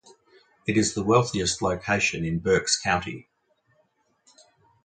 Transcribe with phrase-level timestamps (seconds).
[0.65, 3.29] It is the wealthiest location in Berks County.